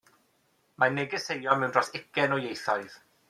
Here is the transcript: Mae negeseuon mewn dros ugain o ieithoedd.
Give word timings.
Mae 0.83 0.93
negeseuon 0.95 1.61
mewn 1.65 1.75
dros 1.77 1.93
ugain 1.99 2.35
o 2.39 2.43
ieithoedd. 2.47 2.97